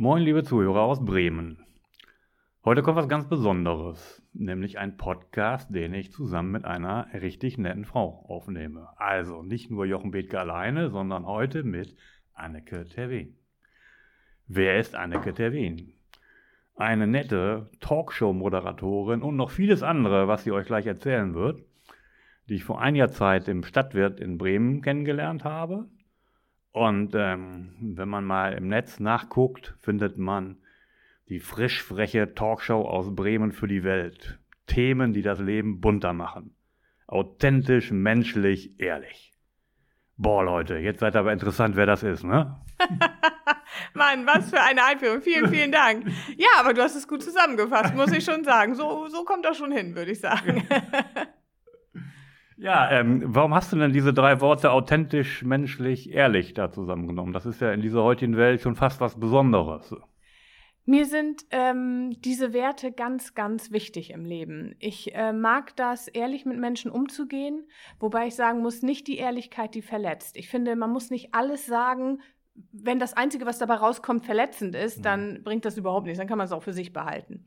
[0.00, 1.58] Moin, liebe Zuhörer aus Bremen.
[2.64, 7.84] Heute kommt was ganz Besonderes, nämlich ein Podcast, den ich zusammen mit einer richtig netten
[7.84, 8.90] Frau aufnehme.
[8.96, 11.96] Also nicht nur Jochen Bethke alleine, sondern heute mit
[12.32, 13.34] Anneke Terwin.
[14.46, 15.94] Wer ist Anneke Terwin?
[16.76, 21.64] Eine nette Talkshow-Moderatorin und noch vieles andere, was sie euch gleich erzählen wird,
[22.48, 25.88] die ich vor einiger Zeit im Stadtwirt in Bremen kennengelernt habe
[26.72, 30.58] und ähm, wenn man mal im Netz nachguckt, findet man
[31.28, 34.38] die frisch freche Talkshow aus Bremen für die Welt.
[34.66, 36.54] Themen, die das Leben bunter machen.
[37.06, 39.32] Authentisch, menschlich, ehrlich.
[40.16, 42.60] Boah, Leute, jetzt seid aber interessant, wer das ist, ne?
[43.94, 45.22] Mann, was für eine Einführung.
[45.22, 46.06] Vielen, vielen Dank.
[46.36, 48.74] Ja, aber du hast es gut zusammengefasst, muss ich schon sagen.
[48.74, 50.66] So, so kommt das schon hin, würde ich sagen.
[52.60, 57.32] Ja, ähm, warum hast du denn diese drei Worte authentisch, menschlich, ehrlich da zusammengenommen?
[57.32, 59.94] Das ist ja in dieser heutigen Welt schon fast was Besonderes.
[60.84, 64.74] Mir sind ähm, diese Werte ganz, ganz wichtig im Leben.
[64.80, 67.68] Ich äh, mag das, ehrlich mit Menschen umzugehen,
[68.00, 70.36] wobei ich sagen muss, nicht die Ehrlichkeit, die verletzt.
[70.36, 72.22] Ich finde, man muss nicht alles sagen,
[72.72, 75.42] wenn das Einzige, was dabei rauskommt, verletzend ist, dann mhm.
[75.44, 76.18] bringt das überhaupt nichts.
[76.18, 77.44] Dann kann man es auch für sich behalten.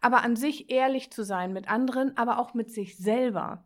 [0.00, 3.64] Aber an sich ehrlich zu sein mit anderen, aber auch mit sich selber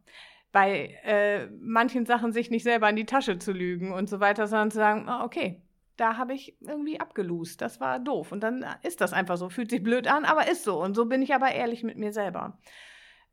[0.52, 4.46] bei äh, manchen Sachen sich nicht selber in die Tasche zu lügen und so weiter,
[4.46, 5.62] sondern zu sagen, oh, okay,
[5.96, 8.32] da habe ich irgendwie abgelust, das war doof.
[8.32, 10.82] Und dann ist das einfach so, fühlt sich blöd an, aber ist so.
[10.82, 12.58] Und so bin ich aber ehrlich mit mir selber.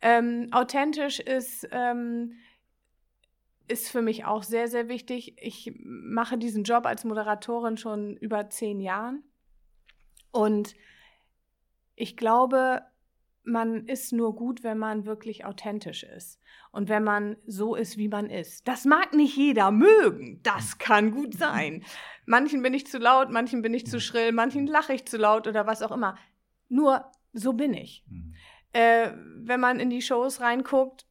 [0.01, 2.33] Ähm, authentisch ist, ähm,
[3.67, 5.35] ist für mich auch sehr, sehr wichtig.
[5.39, 9.23] Ich mache diesen Job als Moderatorin schon über zehn Jahren.
[10.31, 10.75] Und
[11.95, 12.81] ich glaube,
[13.45, 16.39] man ist nur gut, wenn man wirklich authentisch ist
[16.71, 18.67] und wenn man so ist, wie man ist.
[18.67, 21.83] Das mag nicht jeder mögen, das kann gut sein.
[22.25, 25.47] Manchen bin ich zu laut, manchen bin ich zu schrill, manchen lache ich zu laut
[25.47, 26.17] oder was auch immer.
[26.69, 28.03] Nur so bin ich.
[28.07, 28.33] Mhm.
[28.73, 31.05] Äh, wenn man in die Shows reinguckt,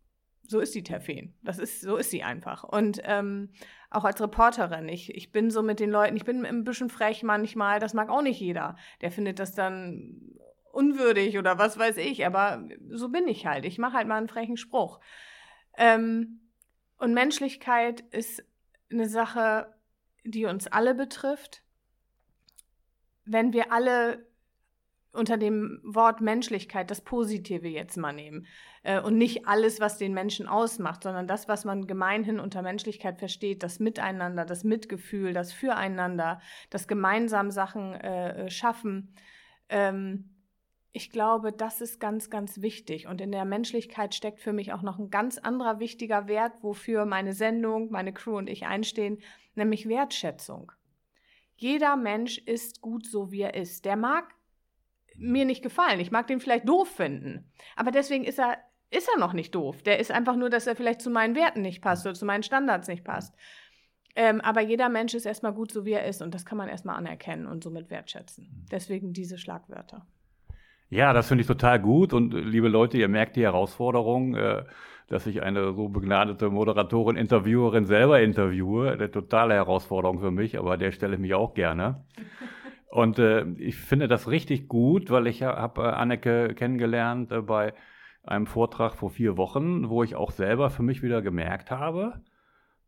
[0.47, 1.35] so ist die Terfen.
[1.43, 2.65] Das ist, so ist sie einfach.
[2.65, 3.51] Und ähm,
[3.91, 7.23] auch als Reporterin, ich, ich bin so mit den Leuten, ich bin ein bisschen frech
[7.23, 8.77] manchmal, das mag auch nicht jeder.
[9.01, 10.39] Der findet das dann
[10.75, 13.65] unwürdig oder was weiß ich, aber so bin ich halt.
[13.65, 15.01] Ich mache halt mal einen frechen Spruch.
[15.77, 16.41] Ähm,
[16.99, 18.45] und Menschlichkeit ist
[18.91, 19.75] eine Sache,
[20.25, 21.63] die uns alle betrifft.
[23.25, 24.27] Wenn wir alle
[25.13, 28.47] unter dem Wort Menschlichkeit das Positive jetzt mal nehmen
[28.83, 33.19] äh, und nicht alles, was den Menschen ausmacht, sondern das, was man gemeinhin unter Menschlichkeit
[33.19, 39.15] versteht, das Miteinander, das Mitgefühl, das Füreinander, das gemeinsam Sachen äh, schaffen.
[39.69, 40.34] Ähm,
[40.97, 43.09] ich glaube, das ist ganz, ganz wichtig.
[43.09, 47.05] Und in der Menschlichkeit steckt für mich auch noch ein ganz anderer wichtiger Wert, wofür
[47.05, 49.19] meine Sendung, meine Crew und ich einstehen,
[49.57, 50.71] nämlich Wertschätzung.
[51.57, 53.85] Jeder Mensch ist gut so, wie er ist.
[53.85, 54.37] Der mag
[55.17, 55.99] mir nicht gefallen.
[55.99, 57.51] Ich mag den vielleicht doof finden.
[57.75, 58.57] Aber deswegen ist er,
[58.91, 59.83] ist er noch nicht doof.
[59.83, 62.45] Der ist einfach nur, dass er vielleicht zu meinen Werten nicht passt oder zu meinen
[62.45, 63.35] Standards nicht passt.
[64.15, 66.23] Ähm, aber jeder Mensch ist erstmal gut so, wie er ist.
[66.23, 68.65] Und das kann man erstmal anerkennen und somit wertschätzen.
[68.71, 70.07] Deswegen diese Schlagwörter.
[70.95, 72.13] Ja, das finde ich total gut.
[72.13, 74.63] Und äh, liebe Leute, ihr merkt die Herausforderung, äh,
[75.09, 78.93] dass ich eine so begnadete Moderatorin, Interviewerin selber interviewe.
[78.93, 82.05] Eine totale Herausforderung für mich, aber der stelle ich mich auch gerne.
[82.91, 87.75] Und äh, ich finde das richtig gut, weil ich habe äh, Anneke kennengelernt äh, bei
[88.23, 92.21] einem Vortrag vor vier Wochen, wo ich auch selber für mich wieder gemerkt habe,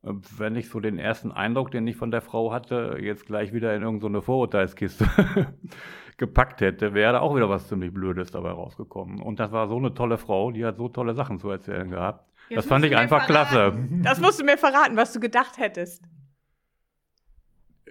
[0.07, 3.75] wenn ich so den ersten Eindruck, den ich von der Frau hatte, jetzt gleich wieder
[3.75, 5.07] in irgendeine so Vorurteilskiste
[6.17, 9.21] gepackt hätte, wäre da auch wieder was ziemlich Blödes dabei rausgekommen.
[9.21, 12.25] Und das war so eine tolle Frau, die hat so tolle Sachen zu erzählen gehabt.
[12.49, 13.89] Jetzt das fand ich einfach verraten.
[13.89, 14.03] klasse.
[14.05, 16.05] Das musst du mir verraten, was du gedacht hättest.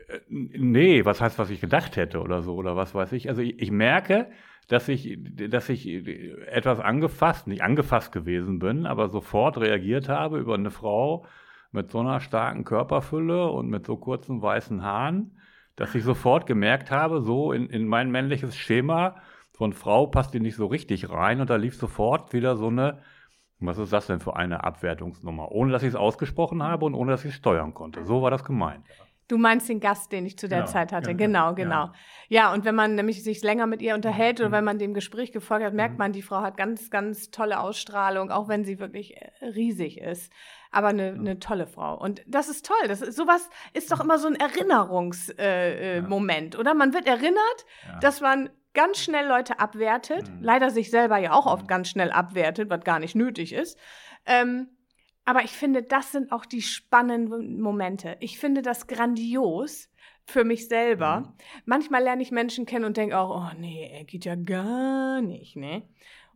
[0.08, 3.28] Äh, nee, was heißt, was ich gedacht hätte oder so, oder was weiß ich.
[3.28, 4.30] Also ich, ich merke,
[4.70, 5.86] dass ich, dass ich
[6.48, 11.26] etwas angefasst, nicht angefasst gewesen bin, aber sofort reagiert habe über eine Frau
[11.76, 15.36] mit so einer starken Körperfülle und mit so kurzen weißen Haaren
[15.76, 19.18] dass ich sofort gemerkt habe, so in, in mein männliches Schema
[19.52, 23.02] von Frau passt die nicht so richtig rein und da lief sofort wieder so eine,
[23.60, 27.12] was ist das denn für eine Abwertungsnummer, ohne dass ich es ausgesprochen habe und ohne
[27.12, 28.06] dass ich es steuern konnte.
[28.06, 28.86] So war das gemeint.
[29.28, 31.16] Du meinst den Gast, den ich zu der genau, Zeit hatte.
[31.16, 31.86] Genau, genau.
[31.86, 31.94] Ja.
[32.30, 32.54] ja.
[32.54, 34.54] und wenn man nämlich sich länger mit ihr unterhält oder mhm.
[34.54, 36.00] wenn man dem Gespräch gefolgt hat, merkt mhm.
[36.00, 40.32] man, die Frau hat ganz, ganz tolle Ausstrahlung, auch wenn sie wirklich äh, riesig ist.
[40.72, 41.98] Aber eine, eine tolle Frau.
[41.98, 42.88] Und das ist toll.
[42.88, 46.60] Das ist, sowas ist doch immer so ein Erinnerungsmoment, äh, äh, ja.
[46.60, 46.74] oder?
[46.76, 48.00] Man wird erinnert, ja.
[48.00, 50.44] dass man ganz schnell Leute abwertet, mhm.
[50.44, 51.68] leider sich selber ja auch oft mhm.
[51.68, 53.80] ganz schnell abwertet, was gar nicht nötig ist.
[54.28, 54.70] Ähm,
[55.26, 58.18] aber ich finde, das sind auch die spannenden Momente.
[58.20, 59.90] Ich finde das grandios,
[60.26, 61.20] für mich selber.
[61.20, 61.34] Mhm.
[61.66, 65.56] Manchmal lerne ich Menschen kennen und denke auch, oh nee, er geht ja gar nicht,
[65.56, 65.84] ne?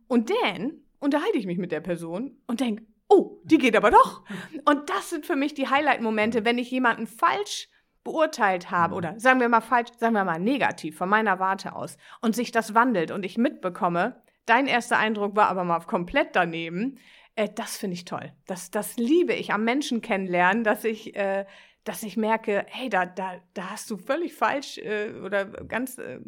[0.06, 4.24] Und dann unterhalte ich mich mit der Person und denke, oh, die geht aber doch.
[4.64, 7.68] Und das sind für mich die Highlight-Momente, wenn ich jemanden falsch
[8.02, 11.98] beurteilt habe oder sagen wir mal falsch, sagen wir mal negativ von meiner Warte aus
[12.22, 16.98] und sich das wandelt und ich mitbekomme, dein erster Eindruck war aber mal komplett daneben,
[17.36, 18.32] äh, das finde ich toll.
[18.46, 21.46] Das, das liebe ich am Menschen kennenlernen, dass ich, äh,
[21.84, 26.20] dass ich merke, hey, da, da, da hast du völlig falsch äh, oder ganz äh,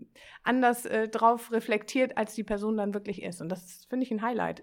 [0.42, 3.40] anders äh, drauf reflektiert, als die Person dann wirklich ist.
[3.40, 4.62] Und das finde ich ein Highlight.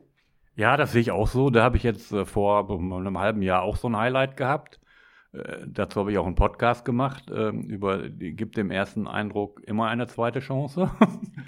[0.56, 1.50] Ja, das sehe ich auch so.
[1.50, 4.80] Da habe ich jetzt äh, vor einem halben Jahr auch so ein Highlight gehabt.
[5.32, 9.88] Äh, dazu habe ich auch einen Podcast gemacht äh, über gibt dem ersten Eindruck immer
[9.88, 10.92] eine zweite Chance.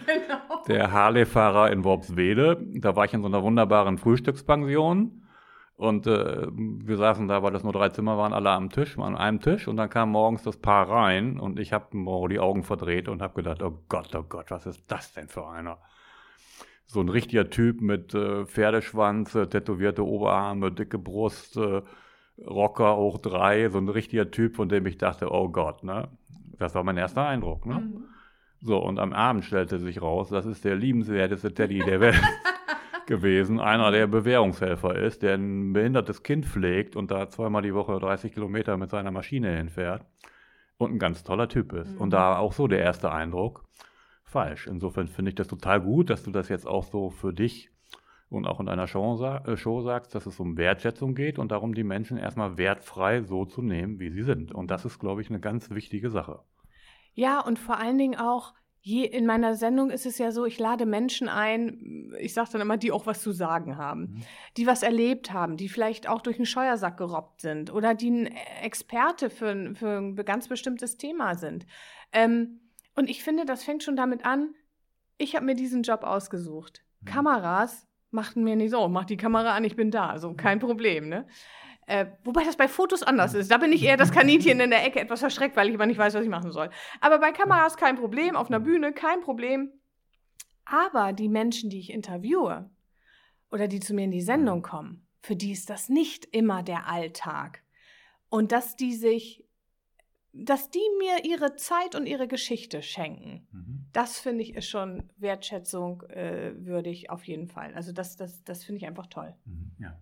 [0.06, 0.64] Genau.
[0.68, 2.58] Der Harley-Fahrer in Worpswede.
[2.76, 5.22] Da war ich in so einer wunderbaren Frühstückspension.
[5.76, 9.16] Und äh, wir saßen da, weil das nur drei Zimmer waren, alle am Tisch, an
[9.16, 9.68] einem Tisch.
[9.68, 11.88] Und dann kam morgens das Paar rein und ich habe
[12.30, 15.48] die Augen verdreht und habe gedacht, oh Gott, oh Gott, was ist das denn für
[15.48, 15.80] einer?
[16.86, 21.82] So ein richtiger Typ mit äh, Pferdeschwanz, äh, tätowierte Oberarme, dicke Brust, äh,
[22.46, 26.10] Rocker hoch drei, so ein richtiger Typ, von dem ich dachte, oh Gott, ne?
[26.58, 27.76] Das war mein erster Eindruck, ne?
[27.76, 28.04] Mhm.
[28.62, 32.22] So, und am Abend stellte sich raus, das ist der liebenswerteste Teddy der Welt
[33.08, 33.60] gewesen.
[33.60, 38.34] Einer, der Bewährungshelfer ist, der ein behindertes Kind pflegt und da zweimal die Woche 30
[38.34, 40.06] Kilometer mit seiner Maschine hinfährt
[40.78, 41.96] und ein ganz toller Typ ist.
[41.96, 42.02] Mhm.
[42.02, 43.66] Und da auch so der erste Eindruck
[44.24, 44.68] falsch.
[44.68, 47.71] Insofern finde ich das total gut, dass du das jetzt auch so für dich
[48.32, 51.74] und auch in deiner Show, äh, Show sagst, dass es um Wertschätzung geht und darum,
[51.74, 54.54] die Menschen erstmal wertfrei so zu nehmen, wie sie sind.
[54.54, 56.40] Und das ist, glaube ich, eine ganz wichtige Sache.
[57.14, 60.58] Ja, und vor allen Dingen auch, je, in meiner Sendung ist es ja so, ich
[60.60, 64.22] lade Menschen ein, ich sage dann immer, die auch was zu sagen haben, mhm.
[64.56, 68.28] die was erlebt haben, die vielleicht auch durch einen Scheuersack gerobbt sind oder die ein
[68.64, 71.66] Experte für, für ein ganz bestimmtes Thema sind.
[72.14, 72.62] Ähm,
[72.96, 74.56] und ich finde, das fängt schon damit an,
[75.18, 76.82] ich habe mir diesen Job ausgesucht.
[77.02, 77.06] Mhm.
[77.06, 80.18] Kameras machten mir nicht so, mach die Kamera an, ich bin da.
[80.20, 81.26] So, kein Problem, ne?
[81.88, 83.50] Äh, wobei das bei Fotos anders ist.
[83.52, 85.98] Da bin ich eher das Kaninchen in der Ecke etwas verschreckt, weil ich immer nicht
[85.98, 86.70] weiß, was ich machen soll.
[87.00, 89.72] Aber bei Kameras kein Problem, auf einer Bühne kein Problem.
[90.66, 92.70] Aber die Menschen, die ich interviewe
[93.52, 96.88] oder die zu mir in die Sendung kommen, für die ist das nicht immer der
[96.88, 97.64] Alltag.
[98.30, 99.41] Und dass die sich
[100.34, 103.48] dass die mir ihre Zeit und ihre Geschichte schenken.
[103.52, 103.86] Mhm.
[103.94, 107.74] Das finde ich ist schon Wertschätzung äh, würdig auf jeden Fall.
[107.74, 109.34] Also das, das, das finde ich einfach toll.
[109.46, 109.98] Mhm, ja.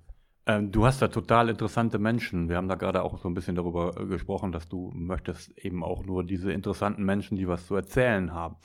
[0.46, 2.50] Ähm, du hast da total interessante Menschen.
[2.50, 5.84] Wir haben da gerade auch so ein bisschen darüber äh, gesprochen, dass du möchtest eben
[5.84, 8.58] auch nur diese interessanten Menschen, die was zu erzählen haben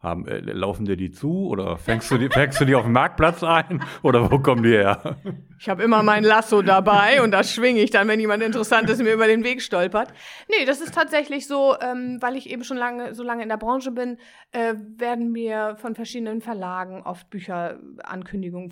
[0.00, 2.92] haben, äh, laufen dir die zu oder fängst du die, fängst du die auf dem
[2.92, 5.16] Marktplatz ein oder wo kommen die her?
[5.58, 9.12] Ich habe immer mein Lasso dabei und das schwinge ich dann, wenn jemand Interessantes mir
[9.12, 10.12] über den Weg stolpert.
[10.48, 13.56] Nee, das ist tatsächlich so, ähm, weil ich eben schon lange, so lange in der
[13.56, 14.18] Branche bin,
[14.52, 18.70] äh, werden mir von verschiedenen Verlagen oft Bücherankündigungen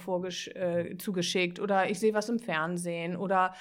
[0.55, 3.53] äh, zugeschickt oder ich sehe was im Fernsehen oder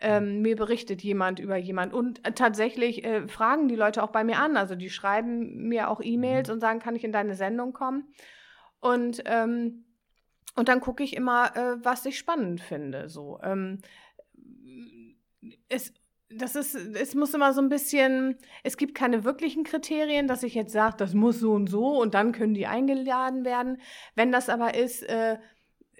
[0.00, 1.92] ähm, mir berichtet jemand über jemand.
[1.92, 4.56] Und äh, tatsächlich äh, fragen die Leute auch bei mir an.
[4.56, 6.54] Also die schreiben mir auch E-Mails mhm.
[6.54, 8.08] und sagen, kann ich in deine Sendung kommen?
[8.80, 9.84] Und, ähm,
[10.56, 13.08] und dann gucke ich immer, äh, was ich spannend finde.
[13.08, 13.40] So.
[13.42, 13.78] Ähm,
[15.68, 15.92] es,
[16.28, 20.54] das ist, es muss immer so ein bisschen, es gibt keine wirklichen Kriterien, dass ich
[20.54, 23.80] jetzt sage, das muss so und so und dann können die eingeladen werden.
[24.14, 25.38] Wenn das aber ist, äh,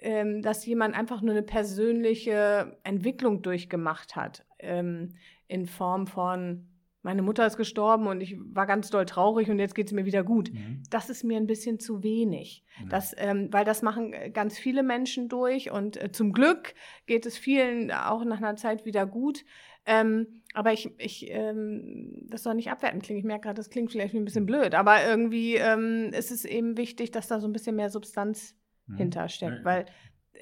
[0.05, 5.15] ähm, dass jemand einfach nur eine persönliche Entwicklung durchgemacht hat, ähm,
[5.47, 6.67] in Form von,
[7.01, 10.05] meine Mutter ist gestorben und ich war ganz doll traurig und jetzt geht es mir
[10.05, 10.53] wieder gut.
[10.53, 10.83] Mhm.
[10.91, 12.63] Das ist mir ein bisschen zu wenig.
[12.79, 12.89] Mhm.
[12.89, 16.75] Das, ähm, weil das machen ganz viele Menschen durch und äh, zum Glück
[17.07, 19.43] geht es vielen auch nach einer Zeit wieder gut.
[19.87, 23.19] Ähm, aber ich, ich ähm, das soll nicht abwerten klingen.
[23.19, 26.77] Ich merke gerade, das klingt vielleicht ein bisschen blöd, aber irgendwie ähm, ist es eben
[26.77, 28.55] wichtig, dass da so ein bisschen mehr Substanz
[28.87, 28.97] mhm.
[28.97, 29.59] hintersteckt.
[29.59, 29.65] Ja.
[29.65, 29.85] Weil
[30.33, 30.39] äh,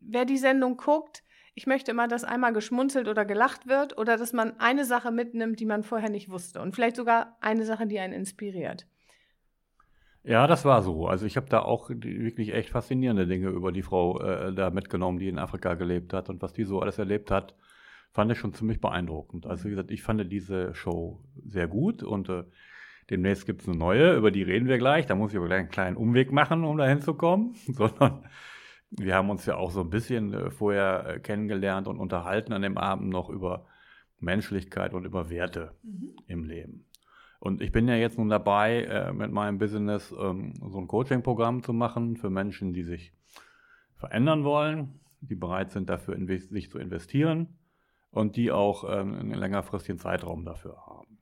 [0.00, 1.22] wer die Sendung guckt,
[1.54, 5.60] ich möchte immer, dass einmal geschmunzelt oder gelacht wird oder dass man eine Sache mitnimmt,
[5.60, 8.86] die man vorher nicht wusste und vielleicht sogar eine Sache, die einen inspiriert.
[10.24, 11.06] Ja, das war so.
[11.06, 15.18] Also ich habe da auch wirklich echt faszinierende Dinge über die Frau äh, da mitgenommen,
[15.18, 17.54] die in Afrika gelebt hat und was die so alles erlebt hat,
[18.10, 19.46] fand ich schon ziemlich beeindruckend.
[19.46, 22.44] Also wie gesagt, ich fand diese Show sehr gut und äh,
[23.10, 25.06] Demnächst gibt es eine neue, über die reden wir gleich.
[25.06, 27.54] Da muss ich aber gleich einen kleinen Umweg machen, um da hinzukommen.
[27.66, 28.24] Sondern
[28.90, 32.62] wir haben uns ja auch so ein bisschen äh, vorher äh, kennengelernt und unterhalten an
[32.62, 33.66] dem Abend noch über
[34.20, 36.16] Menschlichkeit und über Werte mhm.
[36.26, 36.86] im Leben.
[37.40, 41.62] Und ich bin ja jetzt nun dabei, äh, mit meinem Business ähm, so ein Coaching-Programm
[41.62, 43.12] zu machen für Menschen, die sich
[43.96, 47.58] verändern wollen, die bereit sind, dafür sich zu investieren
[48.10, 51.13] und die auch ähm, einen längerfristigen Zeitraum dafür haben.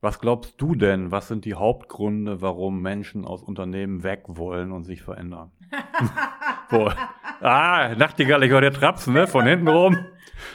[0.00, 4.84] Was glaubst du denn, was sind die Hauptgründe, warum Menschen aus Unternehmen weg wollen und
[4.84, 5.52] sich verändern?
[7.40, 9.26] Ah, Nachtigall, ich höre dir Trapsen, ne?
[9.26, 9.96] Von hinten rum.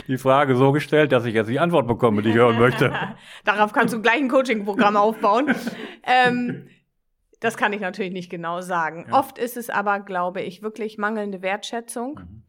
[0.07, 2.93] Die Frage so gestellt, dass ich jetzt die Antwort bekomme, die ich hören möchte.
[3.45, 5.55] Darauf kannst du gleich ein Coaching-Programm aufbauen.
[6.03, 6.67] ähm,
[7.39, 9.05] das kann ich natürlich nicht genau sagen.
[9.07, 9.17] Ja.
[9.17, 12.19] Oft ist es aber, glaube ich, wirklich mangelnde Wertschätzung.
[12.19, 12.43] Mhm.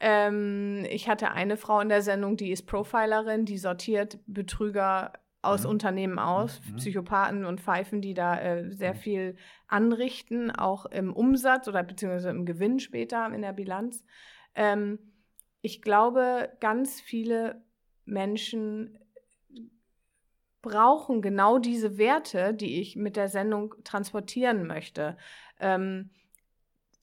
[0.00, 5.64] Ähm, ich hatte eine Frau in der Sendung, die ist Profilerin, die sortiert Betrüger aus
[5.64, 5.70] mhm.
[5.70, 6.76] Unternehmen aus, mhm.
[6.76, 8.98] Psychopathen und Pfeifen, die da äh, sehr mhm.
[8.98, 14.04] viel anrichten, auch im Umsatz oder beziehungsweise im Gewinn später in der Bilanz.
[14.54, 14.98] Ähm,
[15.60, 17.62] ich glaube, ganz viele
[18.04, 18.98] Menschen
[20.62, 25.16] brauchen genau diese Werte, die ich mit der Sendung transportieren möchte.
[25.58, 26.10] Ähm,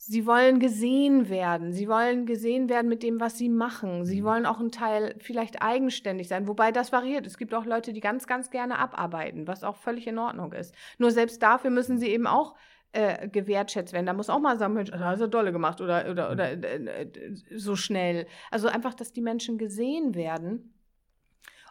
[0.01, 1.73] Sie wollen gesehen werden.
[1.73, 4.05] Sie wollen gesehen werden mit dem, was sie machen.
[4.05, 4.25] Sie mhm.
[4.25, 7.27] wollen auch ein Teil vielleicht eigenständig sein, wobei das variiert.
[7.27, 10.73] Es gibt auch Leute, die ganz, ganz gerne abarbeiten, was auch völlig in Ordnung ist.
[10.99, 12.55] Nur selbst dafür müssen sie eben auch
[12.93, 14.05] äh, gewertschätzt werden.
[14.05, 16.63] Da muss auch mal sagen, Mensch, da hast du dolle gemacht oder, oder, oder mhm.
[16.63, 18.25] äh, äh, so schnell.
[18.51, 20.73] Also einfach, dass die Menschen gesehen werden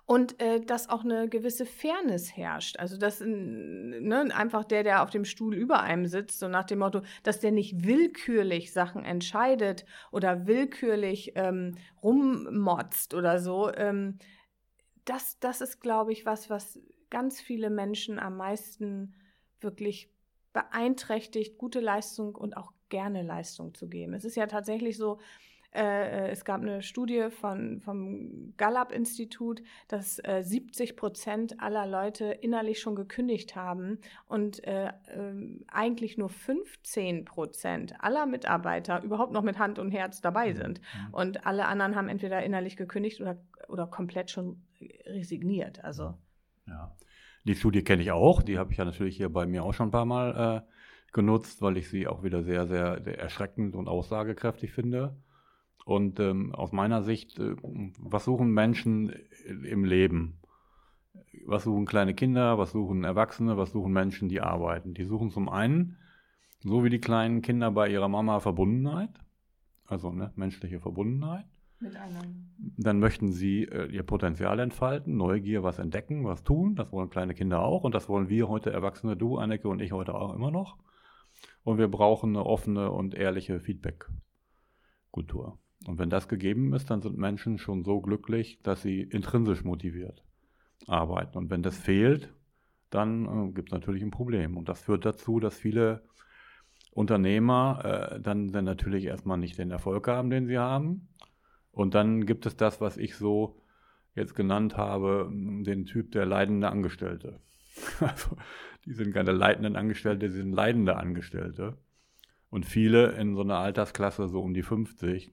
[0.09, 2.79] und äh, dass auch eine gewisse Fairness herrscht.
[2.79, 6.79] Also dass ne, einfach der, der auf dem Stuhl über einem sitzt, so nach dem
[6.79, 13.71] Motto, dass der nicht willkürlich Sachen entscheidet oder willkürlich ähm, rummotzt oder so.
[13.75, 14.19] Ähm,
[15.05, 19.15] das, das ist, glaube ich, was, was ganz viele Menschen am meisten
[19.61, 20.11] wirklich
[20.55, 24.15] beeinträchtigt, gute Leistung und auch gerne Leistung zu geben.
[24.15, 25.19] Es ist ja tatsächlich so,
[25.75, 32.81] äh, es gab eine Studie von, vom Gallup-Institut, dass äh, 70 Prozent aller Leute innerlich
[32.81, 34.93] schon gekündigt haben und äh, äh
[35.69, 40.57] eigentlich nur 15 Prozent aller Mitarbeiter überhaupt noch mit Hand und Herz dabei mhm.
[40.57, 40.81] sind.
[40.81, 41.15] Mhm.
[41.15, 44.63] Und alle anderen haben entweder innerlich gekündigt oder, oder komplett schon
[45.07, 45.85] resigniert.
[45.85, 46.15] Also.
[46.67, 46.97] Ja.
[47.45, 48.43] Die Studie kenne ich auch.
[48.43, 50.73] Die habe ich ja natürlich hier bei mir auch schon ein paar Mal äh,
[51.13, 55.17] genutzt, weil ich sie auch wieder sehr, sehr, sehr erschreckend und aussagekräftig finde.
[55.85, 57.57] Und ähm, aus meiner Sicht, äh,
[57.99, 59.13] was suchen Menschen
[59.65, 60.39] im Leben?
[61.47, 64.95] Was suchen kleine Kinder, was suchen Erwachsene, was suchen Menschen, die arbeiten?
[64.95, 65.97] Die suchen zum einen,
[66.61, 69.11] so wie die kleinen Kinder bei ihrer Mama, Verbundenheit,
[69.87, 71.47] also ne, menschliche Verbundenheit.
[71.81, 72.51] Mit anderen.
[72.77, 76.75] Dann möchten sie äh, ihr Potenzial entfalten, Neugier, was entdecken, was tun.
[76.75, 79.93] Das wollen kleine Kinder auch und das wollen wir heute Erwachsene, du, Anneke und ich
[79.93, 80.77] heute auch immer noch.
[81.63, 85.59] Und wir brauchen eine offene und ehrliche Feedback-Kultur.
[85.87, 90.25] Und wenn das gegeben ist, dann sind Menschen schon so glücklich, dass sie intrinsisch motiviert
[90.87, 91.39] arbeiten.
[91.39, 92.33] Und wenn das fehlt,
[92.91, 94.57] dann äh, gibt es natürlich ein Problem.
[94.57, 96.03] Und das führt dazu, dass viele
[96.91, 101.09] Unternehmer äh, dann, dann natürlich erstmal nicht den Erfolg haben, den sie haben.
[101.71, 103.61] Und dann gibt es das, was ich so
[104.15, 107.41] jetzt genannt habe, den Typ der leidende Angestellte.
[108.01, 108.37] Also,
[108.85, 111.79] die sind keine leitenden Angestellte, sie sind leidende Angestellte.
[112.51, 115.33] Und viele in so einer Altersklasse, so um die 50,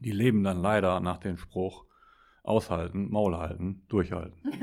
[0.00, 1.84] die leben dann leider nach dem Spruch
[2.42, 4.38] aushalten, Maul halten, durchhalten.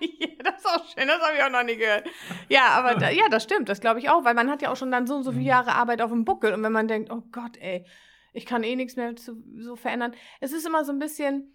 [0.00, 2.08] ja, das ist auch schön, das habe ich auch noch nie gehört.
[2.48, 4.76] Ja, aber da, ja, das stimmt, das glaube ich auch, weil man hat ja auch
[4.76, 5.48] schon dann so und so viele mhm.
[5.48, 7.84] Jahre Arbeit auf dem Buckel und wenn man denkt, oh Gott, ey,
[8.32, 10.14] ich kann eh nichts mehr zu, so verändern.
[10.40, 11.52] Es ist immer so ein bisschen,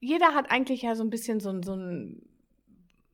[0.00, 2.22] jeder hat eigentlich ja so ein bisschen so, so ein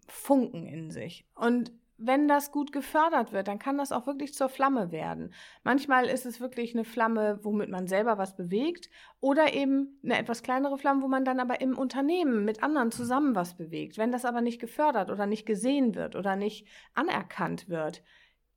[0.06, 1.26] Funken in sich.
[1.34, 5.34] Und wenn das gut gefördert wird, dann kann das auch wirklich zur Flamme werden.
[5.64, 8.88] Manchmal ist es wirklich eine Flamme, womit man selber was bewegt
[9.20, 13.34] oder eben eine etwas kleinere Flamme, wo man dann aber im Unternehmen mit anderen zusammen
[13.34, 13.98] was bewegt.
[13.98, 18.04] Wenn das aber nicht gefördert oder nicht gesehen wird oder nicht anerkannt wird,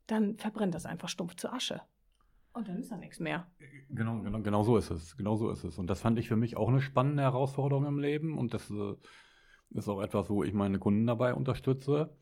[0.06, 1.82] dann verbrennt das einfach stumpf zu Asche.
[2.54, 3.48] Und dann ist da nichts mehr.
[3.90, 5.18] Genau, genau, genau so ist es.
[5.18, 5.80] Genau so ist es.
[5.80, 8.38] Und das fand ich für mich auch eine spannende Herausforderung im Leben.
[8.38, 8.96] Und das äh,
[9.70, 12.14] ist auch etwas, wo ich meine Kunden dabei unterstütze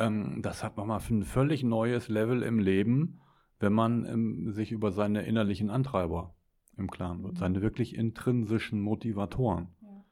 [0.00, 3.20] ähm, das hat nochmal ein völlig neues Level im Leben,
[3.58, 6.34] wenn man ähm, sich über seine innerlichen Antreiber
[6.76, 7.38] im Klaren wird, mhm.
[7.38, 9.68] seine wirklich intrinsischen Motivatoren.
[9.82, 10.04] Ja.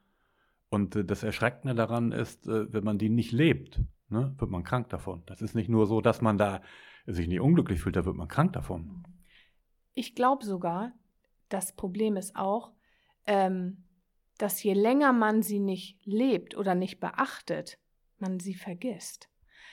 [0.68, 4.64] Und äh, das Erschreckende daran ist, äh, wenn man die nicht lebt, ne, wird man
[4.64, 5.22] krank davon.
[5.26, 6.60] Das ist nicht nur so, dass man da
[7.06, 9.02] sich nicht unglücklich fühlt, da wird man krank davon.
[9.94, 10.92] Ich glaube sogar,
[11.48, 12.72] das Problem ist auch,
[13.26, 13.84] ähm,
[14.36, 17.78] dass je länger man sie nicht lebt oder nicht beachtet,
[18.18, 19.28] man sie vergisst.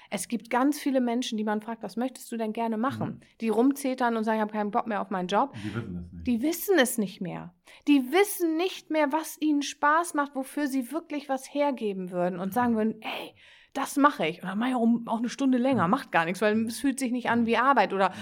[0.09, 3.09] Es gibt ganz viele Menschen, die man fragt, was möchtest du denn gerne machen?
[3.09, 3.19] Mhm.
[3.41, 5.53] Die rumzetern und sagen, ich habe keinen Bock mehr auf meinen Job.
[5.53, 6.25] Die wissen es nicht.
[6.27, 7.53] Die wissen es nicht mehr.
[7.88, 12.53] Die wissen nicht mehr, was ihnen Spaß macht, wofür sie wirklich was hergeben würden und
[12.53, 13.35] sagen würden, ey,
[13.74, 14.41] das mache ich.
[14.41, 15.91] Oder mache ich auch eine Stunde länger, mhm.
[15.91, 18.13] macht gar nichts, weil es fühlt sich nicht an wie Arbeit oder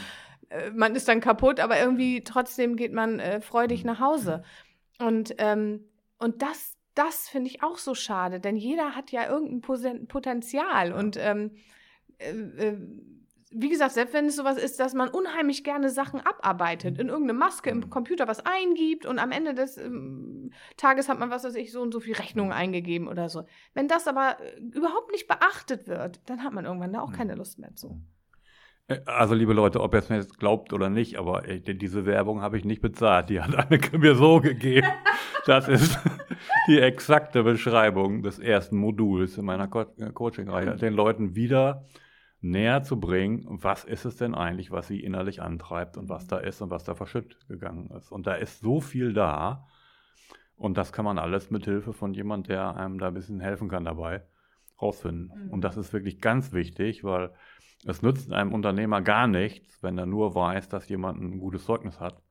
[0.50, 3.92] äh, man ist dann kaputt, aber irgendwie trotzdem geht man äh, freudig mhm.
[3.92, 4.44] nach Hause.
[5.00, 5.86] Und, ähm,
[6.18, 11.18] und das das finde ich auch so schade, denn jeder hat ja irgendein Potenzial und
[11.18, 11.52] ähm,
[12.18, 12.78] äh, äh,
[13.56, 17.38] wie gesagt, selbst wenn es sowas ist, dass man unheimlich gerne Sachen abarbeitet, in irgendeine
[17.38, 21.56] Maske im Computer was eingibt und am Ende des ähm, Tages hat man, was weiß
[21.56, 23.44] ich, so und so viel Rechnungen eingegeben oder so.
[23.74, 27.36] Wenn das aber äh, überhaupt nicht beachtet wird, dann hat man irgendwann da auch keine
[27.36, 28.02] Lust mehr zu.
[28.88, 32.42] Äh, also, liebe Leute, ob ihr es mir jetzt glaubt oder nicht, aber diese Werbung
[32.42, 33.30] habe ich nicht bezahlt.
[33.30, 34.88] Die hat Anneke mir so gegeben.
[35.46, 36.00] Das ist
[36.68, 40.76] die exakte Beschreibung des ersten Moduls in meiner Co äh, Coaching-Reihe.
[40.76, 41.86] Den Leuten wieder
[42.42, 46.38] näher zu bringen, was ist es denn eigentlich, was sie innerlich antreibt und was da
[46.38, 48.12] ist und was da verschüttet gegangen ist.
[48.12, 49.66] Und da ist so viel da.
[50.56, 53.70] Und das kann man alles mit Hilfe von jemand, der einem da ein bisschen helfen
[53.70, 54.24] kann dabei,
[54.82, 55.46] rausfinden.
[55.46, 55.52] Mhm.
[55.52, 57.32] Und das ist wirklich ganz wichtig, weil
[57.86, 62.00] es nützt einem Unternehmer gar nichts, wenn er nur weiß, dass jemand ein gutes Zeugnis
[62.00, 62.22] hat,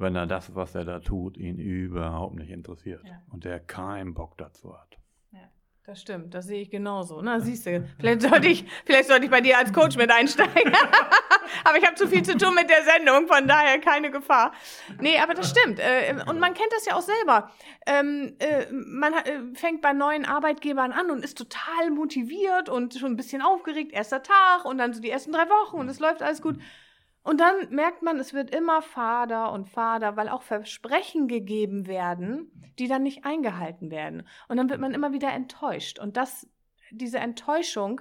[0.00, 3.22] wenn er das, was er da tut, ihn überhaupt nicht interessiert ja.
[3.30, 5.00] und der keinen Bock dazu hat.
[5.90, 7.20] Das stimmt, das sehe ich genauso.
[7.20, 10.72] Na, siehst du, vielleicht sollte ich, vielleicht sollte ich bei dir als Coach mit einsteigen.
[11.64, 14.52] aber ich habe zu viel zu tun mit der Sendung, von daher keine Gefahr.
[15.00, 15.80] Nee, aber das stimmt.
[15.80, 17.50] Äh, und man kennt das ja auch selber.
[17.88, 23.10] Ähm, äh, man äh, fängt bei neuen Arbeitgebern an und ist total motiviert und schon
[23.10, 23.92] ein bisschen aufgeregt.
[23.92, 26.56] Erster Tag und dann so die ersten drei Wochen und es läuft alles gut.
[27.22, 32.50] Und dann merkt man, es wird immer fader und fader, weil auch Versprechen gegeben werden,
[32.78, 34.26] die dann nicht eingehalten werden.
[34.48, 35.98] Und dann wird man immer wieder enttäuscht.
[35.98, 36.48] Und das,
[36.90, 38.00] diese Enttäuschung,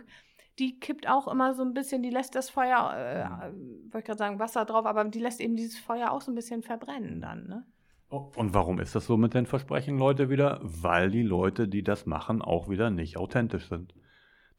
[0.58, 3.54] die kippt auch immer so ein bisschen, die lässt das Feuer, äh,
[3.92, 6.36] wollte ich gerade sagen, Wasser drauf, aber die lässt eben dieses Feuer auch so ein
[6.36, 7.66] bisschen verbrennen dann, ne?
[8.12, 10.60] Oh, und warum ist das so mit den Versprechen, Leute, wieder?
[10.64, 13.94] Weil die Leute, die das machen, auch wieder nicht authentisch sind.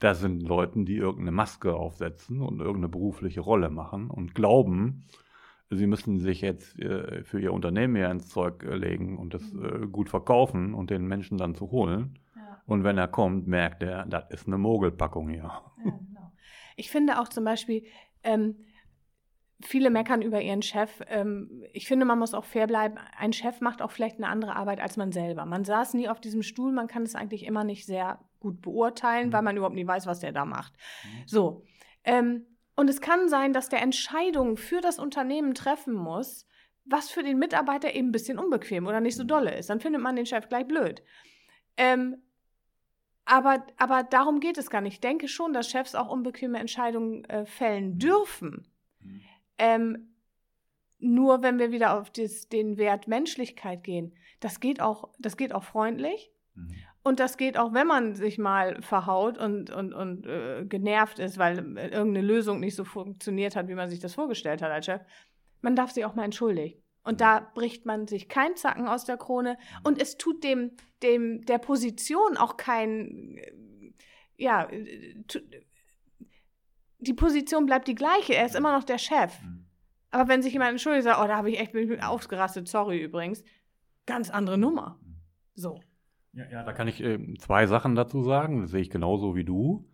[0.00, 5.04] Da sind Leute, die irgendeine Maske aufsetzen und irgendeine berufliche Rolle machen und glauben,
[5.70, 9.42] sie müssen sich jetzt äh, für ihr Unternehmen ja ins Zeug äh, legen und das
[9.54, 12.18] äh, gut verkaufen und den Menschen dann zu holen.
[12.34, 12.62] Ja.
[12.66, 15.44] Und wenn er kommt, merkt er, das ist eine Mogelpackung hier.
[15.44, 16.32] Ja, genau.
[16.76, 17.84] Ich finde auch zum Beispiel,
[18.22, 18.56] ähm,
[19.62, 21.02] viele meckern über ihren Chef.
[21.08, 22.96] Ähm, ich finde, man muss auch fair bleiben.
[23.18, 25.44] Ein Chef macht auch vielleicht eine andere Arbeit als man selber.
[25.44, 29.28] Man saß nie auf diesem Stuhl, man kann es eigentlich immer nicht sehr gut beurteilen,
[29.28, 29.32] mhm.
[29.32, 30.72] weil man überhaupt nicht weiß, was der da macht.
[31.04, 31.22] Mhm.
[31.26, 31.64] So.
[32.04, 36.46] Ähm, und es kann sein, dass der Entscheidungen für das Unternehmen treffen muss,
[36.84, 39.28] was für den Mitarbeiter eben ein bisschen unbequem oder nicht so mhm.
[39.28, 39.70] dolle ist.
[39.70, 41.02] Dann findet man den Chef gleich blöd.
[41.76, 42.22] Ähm,
[43.26, 44.94] aber, aber darum geht es gar nicht.
[44.94, 48.66] Ich denke schon, dass Chefs auch unbequeme Entscheidungen äh, fällen dürfen.
[49.00, 49.20] Mhm.
[49.58, 50.14] Ähm,
[50.98, 55.54] nur wenn wir wieder auf das, den Wert Menschlichkeit gehen, das geht auch, das geht
[55.54, 56.30] auch freundlich.
[56.54, 56.74] Mhm.
[57.02, 61.38] Und das geht auch, wenn man sich mal verhaut und, und, und äh, genervt ist,
[61.38, 65.00] weil irgendeine Lösung nicht so funktioniert hat, wie man sich das vorgestellt hat als Chef.
[65.62, 66.82] Man darf sich auch mal entschuldigen.
[67.02, 67.18] Und mhm.
[67.18, 69.52] da bricht man sich kein Zacken aus der Krone.
[69.54, 69.86] Mhm.
[69.86, 73.92] Und es tut dem, dem der Position auch kein, äh,
[74.36, 75.24] ja, äh,
[76.98, 78.34] die Position bleibt die gleiche.
[78.34, 79.40] Er ist immer noch der Chef.
[79.42, 79.66] Mhm.
[80.10, 83.00] Aber wenn sich jemand entschuldigt, sagt, oh, da habe ich echt bin ich ausgerastet, sorry
[83.00, 83.42] übrigens,
[84.06, 84.98] ganz andere Nummer.
[85.54, 85.80] So.
[86.32, 88.62] Ja, ja da kann ich äh, zwei Sachen dazu sagen.
[88.62, 89.88] Das sehe ich genauso wie du.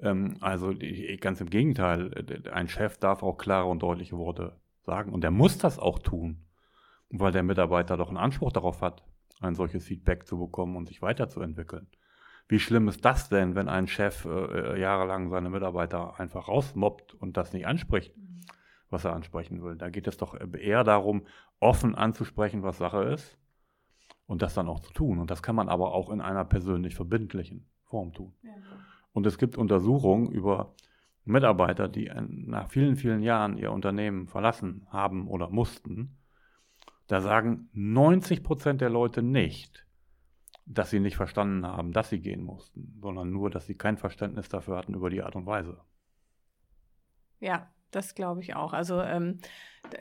[0.00, 4.60] Ähm, also die, ganz im Gegenteil, äh, ein Chef darf auch klare und deutliche Worte
[4.82, 5.12] sagen.
[5.12, 6.46] Und er muss das auch tun,
[7.10, 9.04] weil der Mitarbeiter doch einen Anspruch darauf hat,
[9.40, 11.88] ein solches Feedback zu bekommen und sich weiterzuentwickeln.
[12.48, 17.14] Wie schlimm ist das denn, wenn ein Chef äh, äh, jahrelang seine Mitarbeiter einfach rausmobbt
[17.14, 18.40] und das nicht anspricht, mhm.
[18.88, 19.76] was er ansprechen will?
[19.76, 21.26] Da geht es doch eher darum,
[21.58, 23.36] offen anzusprechen, was Sache ist
[24.26, 25.18] und das dann auch zu tun.
[25.18, 28.32] Und das kann man aber auch in einer persönlich verbindlichen Form tun.
[28.42, 28.52] Ja.
[29.12, 30.74] Und es gibt Untersuchungen über
[31.24, 36.18] Mitarbeiter, die nach vielen, vielen Jahren ihr Unternehmen verlassen haben oder mussten.
[37.06, 39.86] Da sagen 90 Prozent der Leute nicht,
[40.66, 44.48] dass sie nicht verstanden haben, dass sie gehen mussten, sondern nur, dass sie kein Verständnis
[44.48, 45.80] dafür hatten über die Art und Weise.
[47.38, 48.72] Ja, das glaube ich auch.
[48.72, 49.38] Also ähm,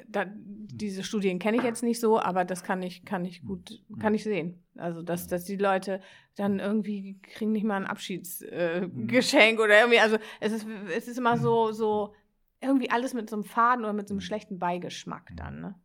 [0.07, 3.83] da, diese Studien kenne ich jetzt nicht so, aber das kann ich, kann ich gut,
[3.99, 4.63] kann ich sehen.
[4.77, 6.01] Also dass, dass die Leute
[6.35, 9.99] dann irgendwie kriegen nicht mal ein Abschiedsgeschenk äh, oder irgendwie.
[9.99, 12.13] Also es ist, es ist immer so, so
[12.61, 15.61] irgendwie alles mit so einem Faden oder mit so einem schlechten Beigeschmack dann.
[15.61, 15.75] Ne?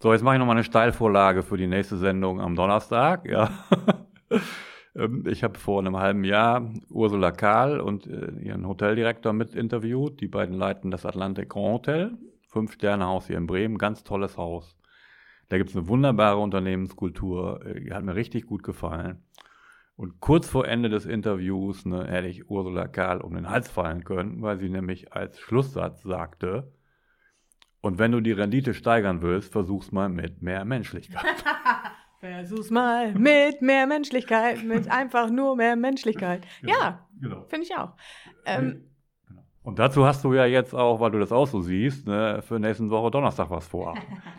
[0.00, 3.26] So, jetzt mache ich nochmal eine Steilvorlage für die nächste Sendung am Donnerstag.
[3.26, 3.64] Ja.
[4.96, 10.20] Ähm, ich habe vor einem halben Jahr Ursula Kahl und äh, ihren Hoteldirektor mit interviewt.
[10.20, 14.76] Die beiden leiten das Atlantic Grand Hotel, Fünf-Sterne-Haus hier in Bremen, ganz tolles Haus.
[15.48, 19.22] Da gibt es eine wunderbare Unternehmenskultur, äh, hat mir richtig gut gefallen.
[19.96, 24.02] Und kurz vor Ende des Interviews ne, hätte ich Ursula Kahl um den Hals fallen
[24.02, 26.72] können, weil sie nämlich als Schlusssatz sagte,
[27.80, 31.44] und wenn du die Rendite steigern willst, versuch's mal mit mehr Menschlichkeit.
[32.32, 36.42] Versuch's mal mit mehr Menschlichkeit, mit einfach nur mehr Menschlichkeit.
[36.62, 37.44] Genau, Ja, Genau.
[37.48, 37.92] finde ich auch.
[38.46, 38.84] Ähm,
[39.62, 42.58] Und dazu hast du ja jetzt auch, weil du das auch so siehst, ne, für
[42.58, 43.94] nächsten Woche Donnerstag was vor.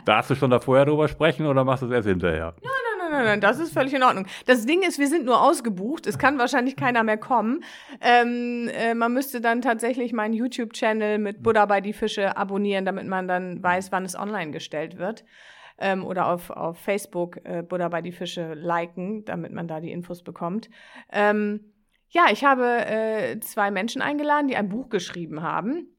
[0.06, 2.54] Darfst du schon da vorher drüber sprechen oder machst du es erst hinterher?
[2.62, 4.28] Nein, nein, nein, nein, das ist völlig in Ordnung.
[4.46, 6.06] Das Ding ist, wir sind nur ausgebucht.
[6.06, 7.64] Es kann wahrscheinlich keiner mehr kommen.
[8.02, 13.08] Ähm, äh, man müsste dann tatsächlich meinen YouTube-Channel mit Buddha bei die Fische abonnieren, damit
[13.08, 15.24] man dann weiß, wann es online gestellt wird.
[15.78, 19.92] Ähm, oder auf, auf Facebook äh, Buddha bei die Fische liken, damit man da die
[19.92, 20.70] Infos bekommt.
[21.12, 21.74] Ähm,
[22.10, 25.90] ja, ich habe äh, zwei Menschen eingeladen, die ein Buch geschrieben haben.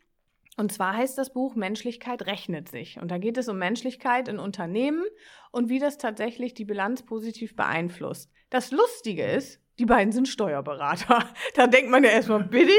[0.57, 2.99] Und zwar heißt das Buch Menschlichkeit rechnet sich.
[3.01, 5.05] Und da geht es um Menschlichkeit in Unternehmen
[5.53, 8.31] und wie das tatsächlich die Bilanz positiv beeinflusst.
[8.49, 11.29] Das Lustige ist, die beiden sind Steuerberater.
[11.55, 12.73] Da denkt man ja erstmal, bitte,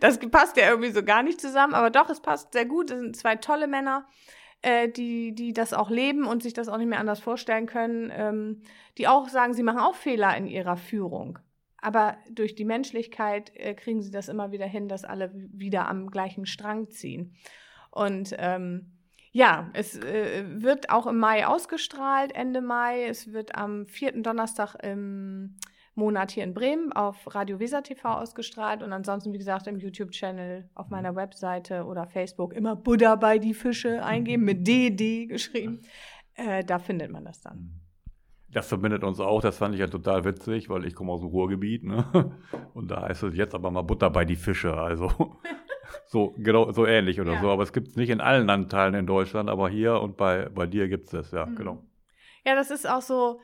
[0.00, 1.74] das passt ja irgendwie so gar nicht zusammen.
[1.74, 2.90] Aber doch, es passt sehr gut.
[2.90, 4.06] Es sind zwei tolle Männer,
[4.66, 8.10] äh, die, die das auch leben und sich das auch nicht mehr anders vorstellen können.
[8.12, 8.62] Ähm,
[8.98, 11.38] die auch sagen, sie machen auch Fehler in ihrer Führung.
[11.78, 16.10] Aber durch die Menschlichkeit äh, kriegen sie das immer wieder hin, dass alle wieder am
[16.10, 17.36] gleichen Strang ziehen.
[17.92, 18.90] Und ähm,
[19.30, 23.04] ja, es äh, wird auch im Mai ausgestrahlt, Ende Mai.
[23.04, 25.54] Es wird am vierten Donnerstag im
[25.96, 30.68] Monat hier in Bremen auf Radio Weser TV ausgestrahlt und ansonsten, wie gesagt, im YouTube-Channel,
[30.74, 35.80] auf meiner Webseite oder Facebook immer Buddha bei die Fische eingeben, mit DD geschrieben.
[36.34, 37.80] Äh, da findet man das dann.
[38.52, 41.30] Das verbindet uns auch, das fand ich ja total witzig, weil ich komme aus dem
[41.30, 42.36] Ruhrgebiet, ne?
[42.74, 45.10] Und da heißt es jetzt aber mal Butter bei die Fische, also
[46.06, 47.40] so genau so ähnlich oder Ja.
[47.40, 47.50] so.
[47.50, 50.66] Aber es gibt es nicht in allen Landteilen in Deutschland, aber hier und bei, bei
[50.66, 51.56] dir gibt es das, ja, Mhm.
[51.56, 51.82] genau.
[52.44, 53.40] Ja, das ist auch so,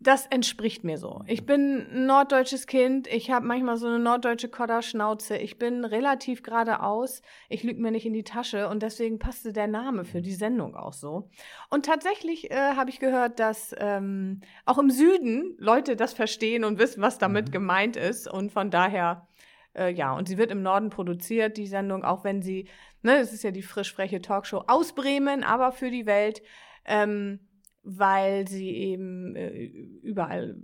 [0.00, 1.22] das entspricht mir so.
[1.26, 6.42] Ich bin ein norddeutsches Kind, ich habe manchmal so eine norddeutsche Kodderschnauze, ich bin relativ
[6.42, 10.34] geradeaus, ich lüge mir nicht in die Tasche und deswegen passte der Name für die
[10.34, 11.28] Sendung auch so.
[11.68, 16.78] Und tatsächlich äh, habe ich gehört, dass ähm, auch im Süden Leute das verstehen und
[16.78, 17.52] wissen, was damit Mhm.
[17.52, 19.26] gemeint ist und von daher
[19.74, 22.68] äh, ja, und sie wird im Norden produziert, die Sendung, auch wenn sie,
[23.02, 26.42] ne, es ist ja die frisch freche Talkshow aus Bremen, aber für die Welt,
[26.84, 27.40] ähm,
[27.90, 29.64] weil sie eben äh,
[30.02, 30.58] überall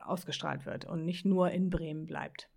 [0.00, 2.48] ausgestrahlt wird und nicht nur in Bremen bleibt.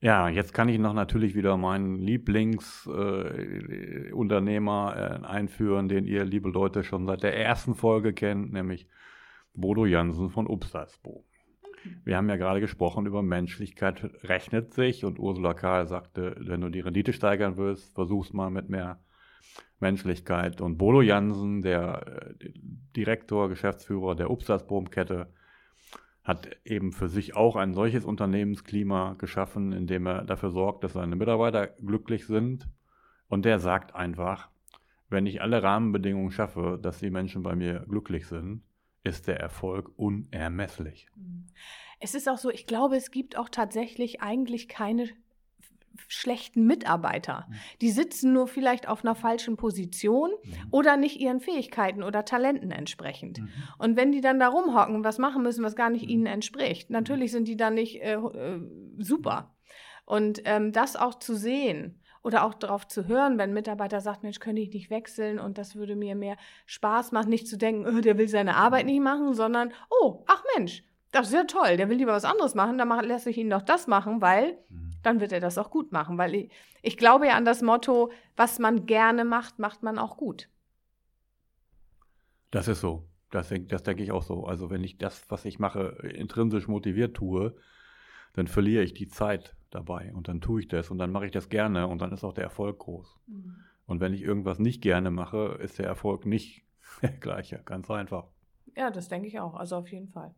[0.00, 6.82] Ja, jetzt kann ich noch natürlich wieder meinen Lieblingsunternehmer äh, einführen, den ihr, liebe Leute,
[6.82, 8.88] schon seit der ersten Folge kennt, nämlich
[9.54, 11.24] Bodo Jansen von Upsalzbo.
[12.04, 16.68] Wir haben ja gerade gesprochen über Menschlichkeit rechnet sich und Ursula Karl sagte, wenn du
[16.68, 18.98] die Rendite steigern willst, versuch's mal mit mehr
[19.80, 20.60] Menschlichkeit.
[20.60, 22.06] Und Bodo Jansen, der
[22.40, 22.52] äh,
[22.96, 25.32] Direktor, Geschäftsführer der Upsalzboom-Kette,
[26.24, 31.14] hat eben für sich auch ein solches Unternehmensklima geschaffen, indem er dafür sorgt, dass seine
[31.14, 32.68] Mitarbeiter glücklich sind.
[33.28, 34.48] Und der sagt einfach,
[35.08, 38.62] wenn ich alle Rahmenbedingungen schaffe, dass die Menschen bei mir glücklich sind,
[39.04, 41.08] ist der Erfolg unermesslich.
[42.00, 45.08] Es ist auch so, ich glaube, es gibt auch tatsächlich eigentlich keine
[46.08, 47.48] schlechten Mitarbeiter.
[47.80, 50.30] Die sitzen nur vielleicht auf einer falschen Position
[50.70, 53.40] oder nicht ihren Fähigkeiten oder Talenten entsprechend.
[53.78, 57.32] Und wenn die dann da rumhocken was machen müssen, was gar nicht ihnen entspricht, natürlich
[57.32, 58.60] sind die dann nicht äh, äh,
[58.98, 59.54] super.
[60.04, 64.24] Und ähm, das auch zu sehen oder auch darauf zu hören, wenn ein Mitarbeiter sagt,
[64.24, 67.86] Mensch, könnte ich nicht wechseln und das würde mir mehr Spaß machen, nicht zu denken,
[67.86, 70.82] oh, der will seine Arbeit nicht machen, sondern, oh, ach Mensch,
[71.12, 73.48] das ist ja toll, der will lieber was anderes machen, dann mach, lasse ich ihn
[73.48, 74.58] doch das machen, weil
[75.06, 76.18] dann wird er das auch gut machen.
[76.18, 76.50] Weil ich,
[76.82, 80.48] ich glaube ja an das Motto, was man gerne macht, macht man auch gut.
[82.50, 83.08] Das ist so.
[83.30, 84.44] Das, das denke ich auch so.
[84.44, 87.56] Also wenn ich das, was ich mache, intrinsisch motiviert tue,
[88.34, 91.32] dann verliere ich die Zeit dabei und dann tue ich das und dann mache ich
[91.32, 93.18] das gerne und dann ist auch der Erfolg groß.
[93.86, 96.64] Und wenn ich irgendwas nicht gerne mache, ist der Erfolg nicht
[97.02, 97.62] der gleiche.
[97.64, 98.26] Ganz einfach.
[98.76, 99.54] Ja, das denke ich auch.
[99.54, 100.34] Also auf jeden Fall.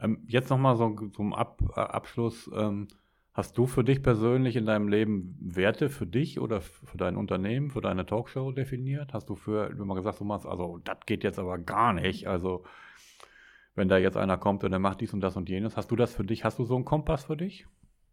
[0.00, 2.50] Ähm, jetzt nochmal so zum Ab äh, Abschluss.
[2.54, 2.88] Ähm,
[3.36, 7.70] hast du für dich persönlich in deinem Leben Werte für dich oder für dein Unternehmen,
[7.70, 9.12] für deine Talkshow definiert?
[9.12, 12.26] Hast du für, wenn man gesagt, du machst, also das geht jetzt aber gar nicht.
[12.26, 12.64] Also
[13.74, 15.96] wenn da jetzt einer kommt und der macht dies und das und jenes, hast du
[15.96, 16.44] das für dich?
[16.44, 17.66] Hast du so einen Kompass für dich?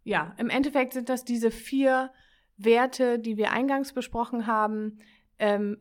[0.04, 2.12] Ja, im Endeffekt sind das diese vier
[2.58, 5.00] Werte, die wir eingangs besprochen haben.
[5.40, 5.78] Ähm,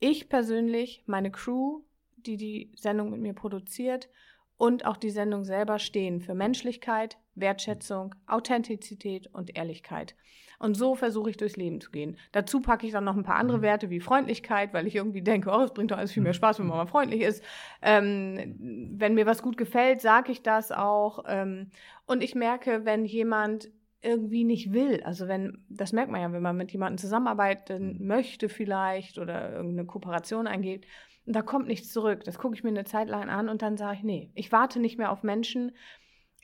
[0.00, 1.82] ich persönlich, meine Crew,
[2.16, 4.08] die die Sendung mit mir produziert
[4.56, 10.14] und auch die Sendung selber stehen für Menschlichkeit, Wertschätzung, Authentizität und Ehrlichkeit.
[10.58, 12.16] Und so versuche ich durchs Leben zu gehen.
[12.32, 15.50] Dazu packe ich dann noch ein paar andere Werte wie Freundlichkeit, weil ich irgendwie denke,
[15.50, 17.42] oh, es bringt doch alles viel mehr Spaß, wenn man mal freundlich ist.
[17.82, 18.56] Ähm,
[18.96, 21.24] wenn mir was gut gefällt, sage ich das auch.
[21.26, 21.70] Ähm,
[22.06, 25.02] und ich merke, wenn jemand irgendwie nicht will.
[25.02, 28.06] Also wenn, das merkt man ja, wenn man mit jemandem zusammenarbeiten Mhm.
[28.06, 30.86] möchte vielleicht oder irgendeine Kooperation eingeht
[31.26, 32.24] und da kommt nichts zurück.
[32.24, 34.80] Das gucke ich mir eine Zeit lang an und dann sage ich, nee, ich warte
[34.80, 35.72] nicht mehr auf Menschen,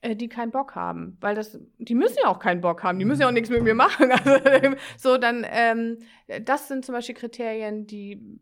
[0.03, 1.19] äh, die keinen Bock haben.
[1.21, 3.63] Weil das, die müssen ja auch keinen Bock haben, die müssen ja auch nichts mit
[3.63, 4.11] mir machen.
[4.45, 5.99] Also, so, dann, ähm,
[6.45, 8.39] das sind zum Beispiel Kriterien, die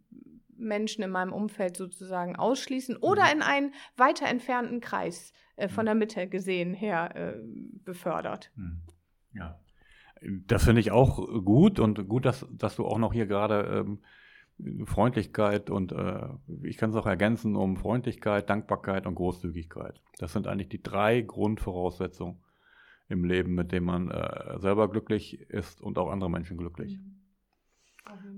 [0.57, 3.31] Menschen in meinem Umfeld sozusagen ausschließen oder Mhm.
[3.33, 7.35] in einen weiter entfernten Kreis äh, von der Mitte gesehen her äh,
[7.85, 8.51] befördert.
[8.55, 8.83] Hm.
[9.35, 9.59] Ja.
[10.46, 14.01] Das finde ich auch gut und gut, dass, dass du auch noch hier gerade ähm,
[14.85, 16.29] Freundlichkeit und äh,
[16.62, 20.01] ich kann es auch ergänzen um Freundlichkeit, Dankbarkeit und Großzügigkeit.
[20.18, 22.38] Das sind eigentlich die drei Grundvoraussetzungen
[23.09, 26.99] im Leben, mit denen man äh, selber glücklich ist und auch andere Menschen glücklich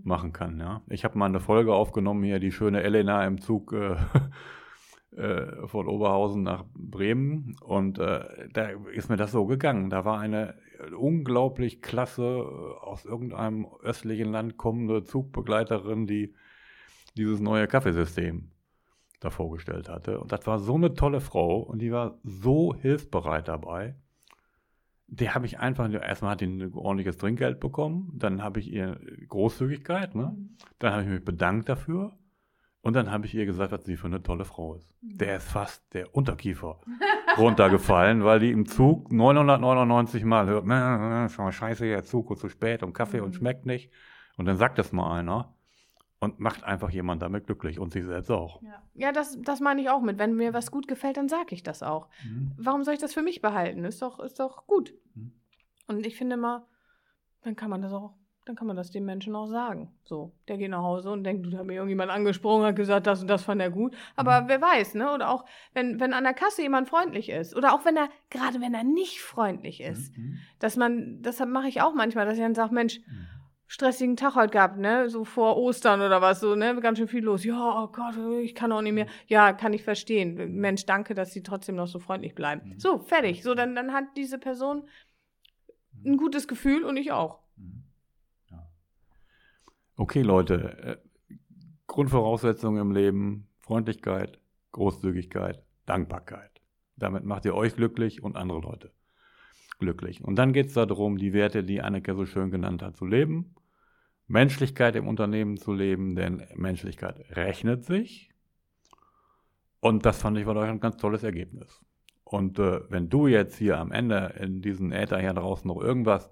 [0.03, 0.59] machen kann.
[0.59, 0.83] Ja.
[0.89, 3.97] Ich habe mal eine Folge aufgenommen hier, die schöne Elena im Zug äh,
[5.17, 9.91] äh, von Oberhausen nach Bremen und äh, da ist mir das so gegangen.
[9.91, 10.55] Da war eine
[10.97, 16.35] unglaublich klasse äh, aus irgendeinem östlichen Land kommende Zugbegleiterin, die
[17.17, 18.51] dieses neue Kaffeesystem
[19.19, 20.21] da vorgestellt hatte.
[20.21, 23.97] Und das war so eine tolle Frau und die war so hilfsbereit dabei.
[25.09, 29.01] Der habe ich einfach, erstmal hat die ein ordentliches Trinkgeld bekommen, dann habe ich ihr
[29.29, 30.37] Großzügigkeit, ne?
[30.79, 32.13] Dann habe ich mich bedankt dafür
[32.83, 34.95] und dann habe ich ihr gesagt, was sie für eine tolle Frau ist.
[35.03, 36.81] Der ist fast der Unterkiefer
[37.39, 42.31] runtergefallen, weil die im Zug 999 Mal hört, "Äh, äh, schon mal scheiße, der Zug
[42.31, 43.35] ist zu spät und Kaffee und Mhm.
[43.39, 43.91] schmeckt nicht.
[44.37, 45.53] Und dann sagt das mal einer
[46.19, 48.63] und macht einfach jemand damit glücklich und sich selbst auch.
[48.63, 50.19] Ja, ja das, das meine ich auch mit.
[50.19, 52.09] Wenn mir was gut gefällt, dann sage ich das auch.
[52.57, 53.85] Warum soll ich das für mich behalten?
[53.85, 54.95] Ist doch, ist doch gut.
[55.15, 55.33] Mhm.
[55.89, 56.67] Und ich finde immer,
[57.43, 58.15] dann kann man das auch,
[58.47, 59.93] dann kann man das den Menschen auch sagen.
[60.03, 63.07] So, der geht nach Hause und denkt, du, da hat mir irgendjemand angesprochen, hat gesagt,
[63.07, 63.95] das und das fand er gut.
[64.17, 64.49] Aber Mhm.
[64.49, 65.13] wer weiß, ne?
[65.13, 67.55] Oder auch, wenn, wenn an der Kasse jemand freundlich ist.
[67.55, 70.17] Oder auch wenn er, gerade wenn er nicht freundlich ist.
[70.17, 70.39] Mhm.
[70.59, 73.27] Dass man, deshalb mache ich auch manchmal, dass ich dann sage, Mensch, Mhm.
[73.67, 75.09] stressigen Tag heute gehabt, ne?
[75.11, 76.75] So vor Ostern oder was, so, ne?
[76.81, 77.45] Ganz schön viel los.
[77.45, 79.07] Ja, oh Gott, ich kann auch nicht mehr.
[79.29, 80.57] Ja, kann ich verstehen.
[80.57, 82.71] Mensch, danke, dass Sie trotzdem noch so freundlich bleiben.
[82.71, 82.81] Mhm.
[82.81, 83.43] So, fertig.
[83.45, 84.89] So, dann, dann hat diese Person
[86.05, 87.39] ein gutes Gefühl und ich auch.
[90.01, 90.79] Okay, Leute.
[90.83, 90.97] Äh,
[91.87, 94.39] Grundvoraussetzungen im Leben: Freundlichkeit,
[94.73, 96.63] Großzügigkeit, Dankbarkeit.
[96.97, 98.93] Damit macht ihr euch glücklich und andere Leute
[99.79, 100.25] glücklich.
[100.25, 103.55] Und dann geht es darum, die Werte, die Anneke so schön genannt hat, zu leben.
[104.27, 108.31] Menschlichkeit im Unternehmen zu leben, denn Menschlichkeit rechnet sich.
[109.81, 111.79] Und das fand ich war doch ein ganz tolles Ergebnis.
[112.25, 116.31] Und äh, wenn du jetzt hier am Ende in diesen Äther hier draußen noch irgendwas,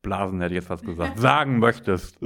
[0.00, 2.18] Blasen hätte ich jetzt was gesagt, sagen möchtest,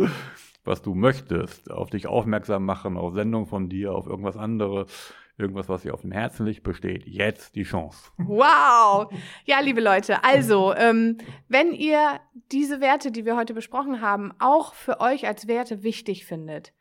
[0.65, 5.69] was du möchtest, auf dich aufmerksam machen, auf Sendung von dir, auf irgendwas anderes, irgendwas,
[5.69, 8.11] was dir auf dem Herzen liegt, besteht jetzt die Chance.
[8.19, 9.13] Wow!
[9.45, 12.21] Ja, liebe Leute, also, ähm, wenn ihr
[12.53, 16.73] diese Werte, die wir heute besprochen haben, auch für euch als Werte wichtig findet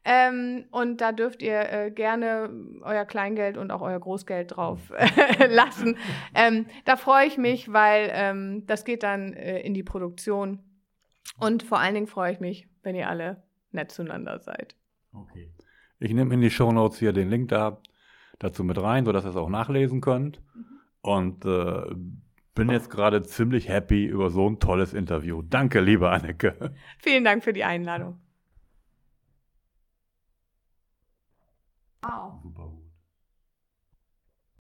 [0.08, 2.52] Ähm, und da dürft ihr äh, gerne
[2.84, 5.98] euer Kleingeld und auch euer Großgeld drauf äh, lassen.
[6.36, 10.60] Ähm, da freue ich mich, weil ähm, das geht dann äh, in die Produktion.
[11.40, 13.45] Und vor allen Dingen freue ich mich, wenn ihr alle
[13.76, 14.76] nett zueinander seid.
[15.14, 15.52] Okay.
[16.00, 17.82] Ich nehme in die Shownotes hier den Link da
[18.40, 20.42] dazu mit rein, sodass ihr es auch nachlesen könnt.
[21.02, 21.96] Und äh,
[22.56, 25.42] bin jetzt gerade ziemlich happy über so ein tolles Interview.
[25.42, 26.74] Danke, liebe Anneke.
[27.00, 28.20] Vielen Dank für die Einladung.
[32.02, 32.42] Wow.
[32.42, 32.85] Super